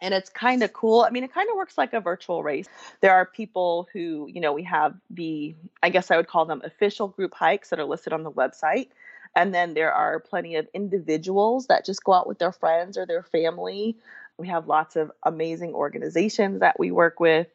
[0.00, 1.02] and it's kind of cool.
[1.02, 2.66] I mean, it kind of works like a virtual race.
[3.00, 6.62] There are people who, you know, we have the, I guess I would call them
[6.64, 8.88] official group hikes that are listed on the website.
[9.34, 13.06] And then there are plenty of individuals that just go out with their friends or
[13.06, 13.96] their family.
[14.38, 17.48] We have lots of amazing organizations that we work with.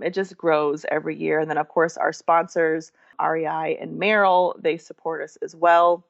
[0.00, 1.40] It just grows every year.
[1.40, 6.04] And then, of course, our sponsors, REI and Merrell, they support us as well.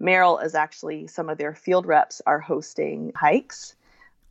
[0.00, 3.74] Merrell is actually some of their field reps are hosting hikes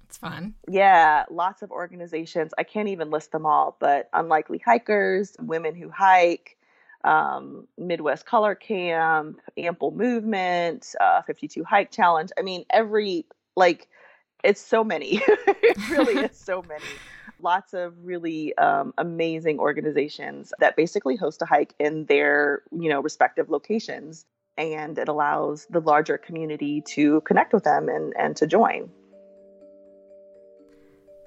[0.07, 0.53] it's fun.
[0.69, 2.53] Yeah, lots of organizations.
[2.57, 6.57] I can't even list them all, but Unlikely Hikers, Women Who Hike,
[7.03, 12.29] um, Midwest Color Camp, Ample Movement, uh, 52 Hike Challenge.
[12.37, 13.25] I mean, every,
[13.57, 13.89] like,
[14.43, 15.21] it's so many.
[15.28, 16.84] it really is so many.
[17.41, 23.02] Lots of really um, amazing organizations that basically host a hike in their, you know,
[23.02, 24.26] respective locations.
[24.58, 28.89] And it allows the larger community to connect with them and, and to join.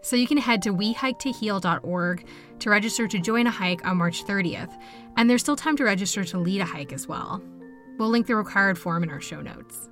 [0.02, 2.26] So you can head to wehiketoheal.org
[2.60, 4.74] to register to join a hike on March 30th,
[5.16, 7.42] and there's still time to register to lead a hike as well.
[7.98, 9.90] We'll link the required form in our show notes.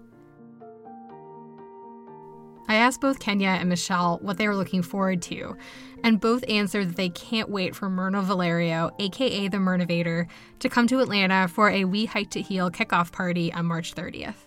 [2.69, 5.57] I asked both Kenya and Michelle what they were looking forward to,
[6.05, 10.29] and both answered that they can't wait for Mirna Valerio, aka the Mirnavator,
[10.61, 14.47] to come to Atlanta for a We Hike to Heal kickoff party on March 30th.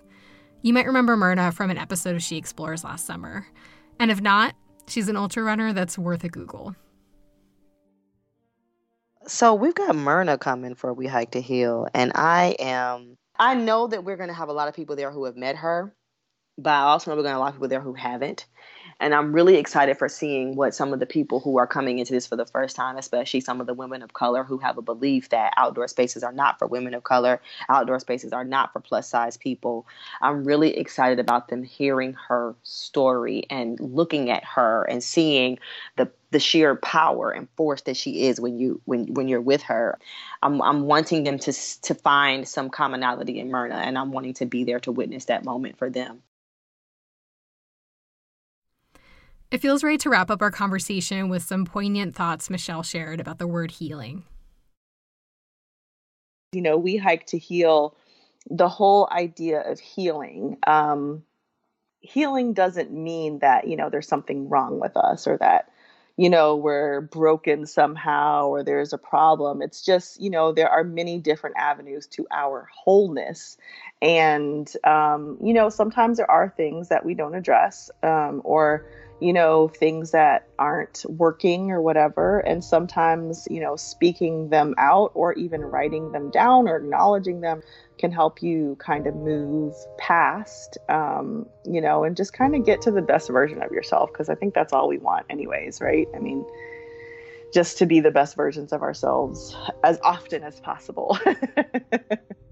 [0.61, 3.47] You might remember Mirna from an episode of She Explores last summer.
[3.99, 4.53] And if not,
[4.91, 6.75] She's an ultra runner that's worth a Google.
[9.25, 13.17] So we've got Mirna coming for We Hike to Heal, and I am.
[13.39, 15.55] I know that we're going to have a lot of people there who have met
[15.55, 15.95] her,
[16.61, 18.45] but I also know we're going to have a lot of people there who haven't.
[18.99, 22.13] And I'm really excited for seeing what some of the people who are coming into
[22.13, 24.81] this for the first time, especially some of the women of color who have a
[24.83, 28.79] belief that outdoor spaces are not for women of color, outdoor spaces are not for
[28.79, 29.87] plus size people.
[30.21, 35.57] I'm really excited about them hearing her story and looking at her and seeing
[35.97, 39.63] the the sheer power and force that she is when you when when you're with
[39.63, 39.97] her.
[40.43, 44.45] I'm I'm wanting them to to find some commonality in Mirna and I'm wanting to
[44.45, 46.21] be there to witness that moment for them.
[49.51, 53.37] It feels right to wrap up our conversation with some poignant thoughts Michelle shared about
[53.37, 54.23] the word healing.
[56.53, 57.97] You know, we hike to heal
[58.49, 60.57] the whole idea of healing.
[60.65, 61.23] Um,
[61.99, 65.69] healing doesn't mean that, you know, there's something wrong with us or that,
[66.15, 69.61] you know, we're broken somehow or there's a problem.
[69.61, 73.57] It's just, you know, there are many different avenues to our wholeness.
[74.01, 78.85] And, um, you know, sometimes there are things that we don't address um, or,
[79.21, 82.39] you know, things that aren't working or whatever.
[82.39, 87.61] And sometimes, you know, speaking them out or even writing them down or acknowledging them
[87.99, 92.81] can help you kind of move past, um, you know, and just kind of get
[92.81, 94.11] to the best version of yourself.
[94.11, 96.07] Cause I think that's all we want, anyways, right?
[96.15, 96.43] I mean,
[97.53, 101.19] just to be the best versions of ourselves as often as possible.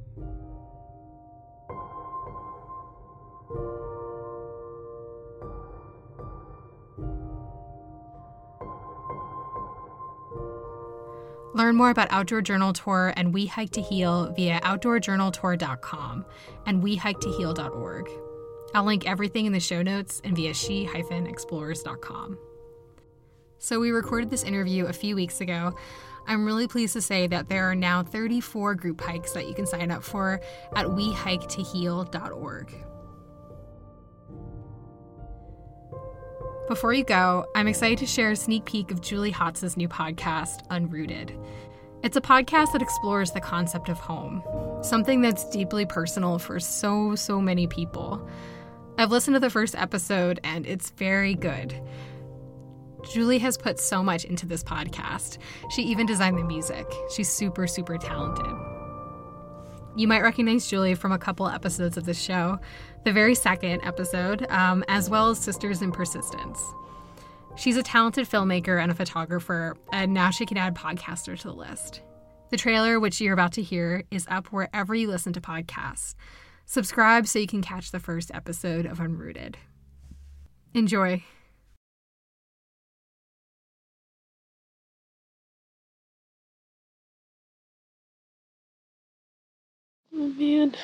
[11.59, 16.25] Learn more about Outdoor Journal Tour and We Hike to Heal via outdoorjournaltour.com
[16.65, 18.09] and wehiketoheal.org.
[18.73, 22.39] I'll link everything in the show notes and via she-explores.com.
[23.57, 25.75] So we recorded this interview a few weeks ago.
[26.25, 29.65] I'm really pleased to say that there are now 34 group hikes that you can
[29.65, 30.39] sign up for
[30.77, 32.73] at wehiketoheal.org.
[36.69, 40.67] Before you go, I'm excited to share a sneak peek of Julie Hotz's new podcast,
[40.67, 41.35] Unrooted.
[42.03, 44.43] It's a podcast that explores the concept of home,
[44.83, 48.29] something that's deeply personal for so, so many people.
[48.99, 51.73] I've listened to the first episode and it's very good.
[53.11, 55.39] Julie has put so much into this podcast.
[55.71, 56.85] She even designed the music.
[57.15, 58.45] She's super, super talented.
[59.95, 62.59] You might recognize Julie from a couple episodes of the show,
[63.03, 66.63] the very second episode, um, as well as Sisters in Persistence.
[67.55, 71.53] She's a talented filmmaker and a photographer, and now she can add podcaster to the
[71.53, 72.01] list.
[72.51, 76.15] The trailer, which you're about to hear, is up wherever you listen to podcasts.
[76.65, 79.55] Subscribe so you can catch the first episode of Unrooted.
[80.73, 81.23] Enjoy.
[90.13, 90.75] Oh man.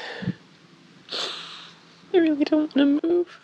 [2.16, 3.40] I really don't want to move.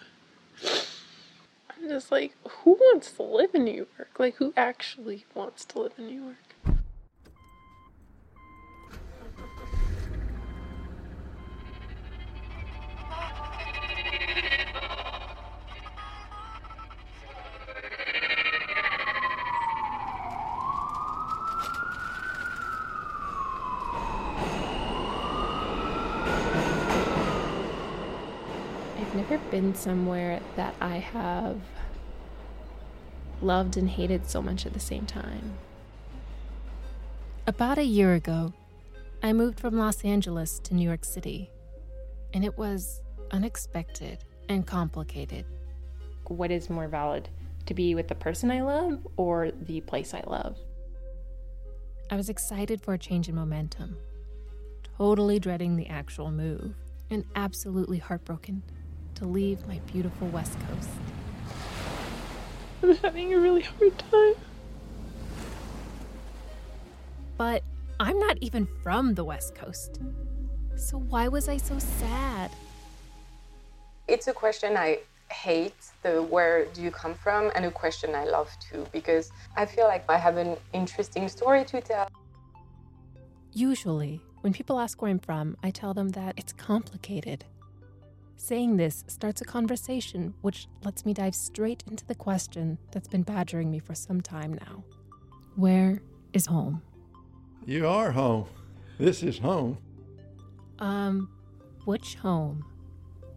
[1.70, 4.12] I'm just like, who wants to live in New York?
[4.18, 6.51] Like, who actually wants to live in New York?
[29.62, 31.60] Been somewhere that I have
[33.44, 35.54] loved and hated so much at the same time.
[37.46, 38.54] About a year ago,
[39.22, 41.52] I moved from Los Angeles to New York City,
[42.34, 45.46] and it was unexpected and complicated.
[46.26, 47.30] What is more valid,
[47.68, 50.58] to be with the person I love or the place I love?
[52.10, 53.96] I was excited for a change in momentum,
[54.98, 56.74] totally dreading the actual move,
[57.12, 58.64] and absolutely heartbroken
[59.22, 60.90] to leave my beautiful West Coast.
[62.82, 64.34] I'm having a really hard time.
[67.38, 67.62] But
[68.00, 70.02] I'm not even from the West Coast.
[70.76, 72.50] So why was I so sad?
[74.08, 78.26] It's a question I hate the where do you come from and a question I
[78.26, 82.08] love too because I feel like I have an interesting story to tell.
[83.54, 87.46] Usually, when people ask where I'm from, I tell them that it's complicated.
[88.44, 93.22] Saying this starts a conversation, which lets me dive straight into the question that's been
[93.22, 94.84] badgering me for some time now
[95.56, 96.02] Where
[96.34, 96.82] is home?
[97.68, 98.48] You are home.
[98.98, 99.78] This is home.
[100.80, 101.30] Um,
[101.86, 102.66] which home?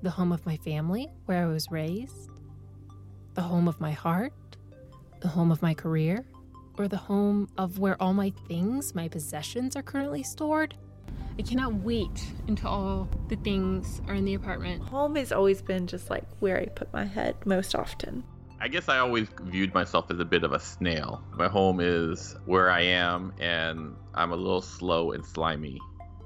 [0.00, 2.30] The home of my family, where I was raised?
[3.34, 4.32] The home of my heart?
[5.20, 6.24] The home of my career?
[6.76, 10.74] or the home of where all my things, my possessions, are currently stored.
[11.36, 14.82] I cannot wait until all the things are in the apartment.
[14.84, 18.22] Home has always been just like where I put my head most often.
[18.60, 21.24] I guess I always viewed myself as a bit of a snail.
[21.36, 25.80] My home is where I am, and I'm a little slow and slimy.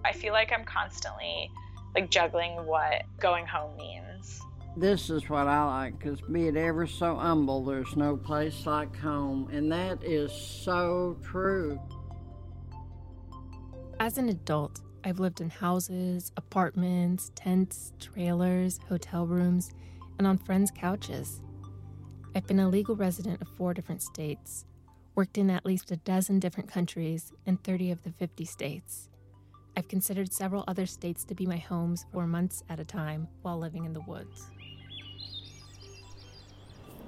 [0.05, 1.51] I feel like I'm constantly
[1.95, 4.41] like juggling what going home means.
[4.77, 8.95] This is what I like, because be it ever so humble, there's no place like
[8.97, 9.49] home.
[9.51, 11.81] And that is so true.
[13.99, 19.71] As an adult, I've lived in houses, apartments, tents, trailers, hotel rooms,
[20.19, 21.41] and on friends' couches.
[22.35, 24.67] I've been a legal resident of four different states,
[25.15, 29.09] worked in at least a dozen different countries in 30 of the 50 states.
[29.79, 33.59] I've considered several other states to be my homes for months at a time while
[33.59, 34.51] living in the woods.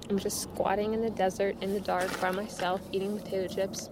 [0.09, 3.91] I'm just squatting in the desert in the dark by myself eating potato chips.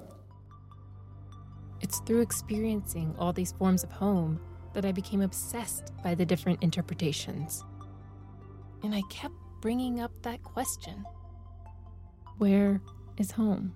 [1.81, 4.39] It's through experiencing all these forms of home
[4.73, 7.63] that I became obsessed by the different interpretations.
[8.83, 11.05] And I kept bringing up that question
[12.37, 12.81] Where
[13.17, 13.75] is home?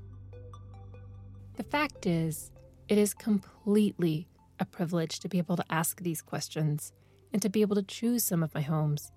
[1.56, 2.52] The fact is,
[2.88, 4.28] it is completely
[4.60, 6.94] a privilege to be able to ask these questions
[7.32, 9.12] and to be able to choose some of my homes.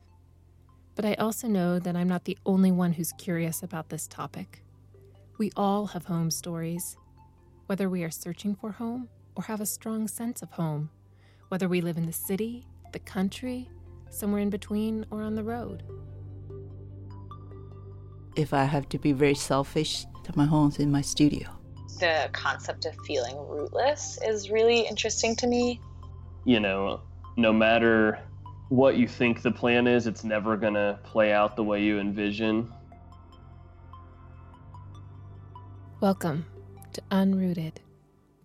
[0.94, 4.62] But I also know that I'm not the only one who's curious about this topic.
[5.38, 6.96] We all have home stories,
[7.66, 10.88] whether we are searching for home or have a strong sense of home,
[11.48, 13.68] whether we live in the city, the country,
[14.08, 15.82] somewhere in between, or on the road.
[18.36, 21.48] If I have to be very selfish, my home's in my studio.
[22.00, 25.80] The concept of feeling rootless is really interesting to me.
[26.44, 27.00] You know,
[27.36, 28.20] no matter
[28.68, 31.98] what you think the plan is, it's never going to play out the way you
[31.98, 32.72] envision.
[36.00, 36.44] Welcome
[36.96, 37.74] to Unrooted,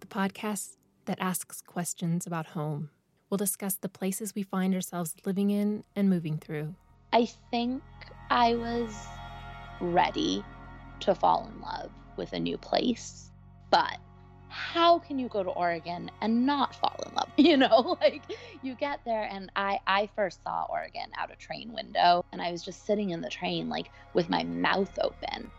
[0.02, 0.76] the podcast
[1.06, 2.90] that asks questions about home.
[3.30, 6.76] We'll discuss the places we find ourselves living in and moving through.
[7.14, 7.82] I think
[8.30, 8.94] I was
[9.80, 10.44] ready
[11.00, 13.32] to fall in love with a new place,
[13.70, 13.98] but
[14.50, 17.30] how can you go to Oregon and not fall in love?
[17.38, 18.22] You know, like
[18.62, 22.52] you get there and I I first saw Oregon out a train window and I
[22.52, 25.50] was just sitting in the train like with my mouth open.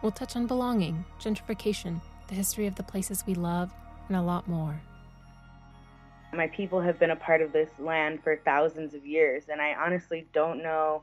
[0.00, 2.00] We'll touch on belonging, gentrification,
[2.32, 3.70] the history of the places we love,
[4.08, 4.80] and a lot more.
[6.32, 9.74] My people have been a part of this land for thousands of years and I
[9.74, 11.02] honestly don't know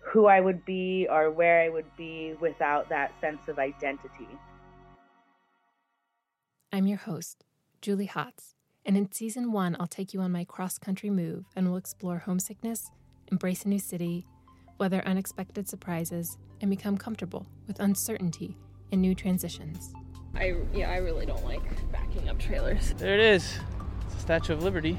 [0.00, 4.28] who I would be or where I would be without that sense of identity.
[6.72, 7.44] I'm your host,
[7.82, 8.54] Julie Hotz,
[8.86, 12.20] and in season one, I'll take you on my cross country move and we'll explore
[12.20, 12.90] homesickness,
[13.30, 14.26] embrace a new city,
[14.78, 18.56] weather unexpected surprises, and become comfortable with uncertainty
[18.90, 19.92] and new transitions.
[20.36, 22.92] I yeah, I really don't like backing up trailers.
[22.94, 23.58] There it is.
[24.06, 24.98] It's the Statue of Liberty.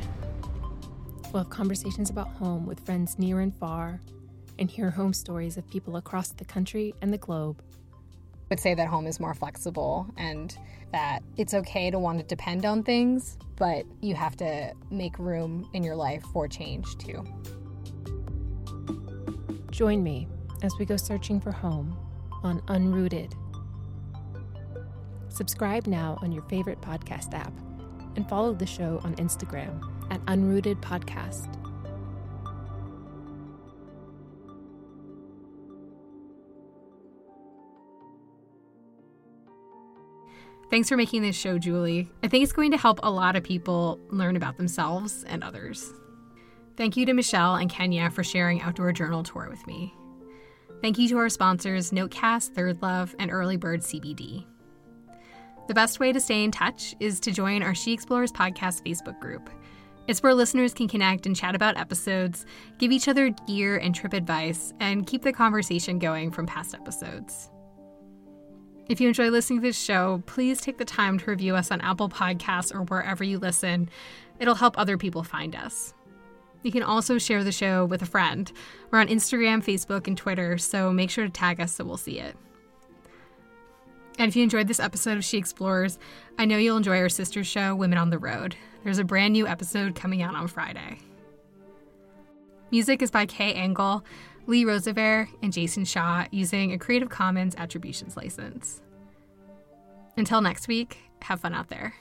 [1.31, 4.01] We'll have conversations about home with friends near and far,
[4.59, 7.61] and hear home stories of people across the country and the globe.
[7.93, 10.57] I would say that home is more flexible and
[10.93, 15.69] that it's okay to want to depend on things, but you have to make room
[15.73, 17.25] in your life for change too.
[19.69, 20.27] Join me
[20.63, 21.97] as we go searching for home
[22.41, 23.33] on Unrooted.
[25.37, 27.53] Subscribe now on your favorite podcast app
[28.15, 29.79] and follow the show on Instagram
[30.09, 31.53] at Unrooted Podcast.
[40.71, 42.09] Thanks for making this show, Julie.
[42.23, 45.93] I think it's going to help a lot of people learn about themselves and others.
[46.77, 49.93] Thank you to Michelle and Kenya for sharing Outdoor Journal Tour with me.
[50.81, 54.47] Thank you to our sponsors, Notecast, ThirdLove, and Early Bird CBD.
[55.67, 59.19] The best way to stay in touch is to join our She Explores podcast Facebook
[59.19, 59.49] group.
[60.07, 62.45] It's where listeners can connect and chat about episodes,
[62.77, 67.49] give each other gear and trip advice, and keep the conversation going from past episodes.
[68.87, 71.81] If you enjoy listening to this show, please take the time to review us on
[71.81, 73.89] Apple Podcasts or wherever you listen.
[74.39, 75.93] It'll help other people find us.
[76.63, 78.49] You can also share the show with a friend.
[78.89, 82.19] We're on Instagram, Facebook, and Twitter, so make sure to tag us so we'll see
[82.19, 82.37] it.
[84.17, 85.99] And if you enjoyed this episode of She Explores,
[86.39, 88.55] I know you'll enjoy our sister show, Women on the Road.
[88.83, 90.99] There's a brand new episode coming out on Friday.
[92.71, 94.03] Music is by Kai Engel,
[94.47, 98.81] Lee Rosevere, and Jason Shaw using a Creative Commons Attributions license.
[100.17, 101.93] Until next week, have fun out there.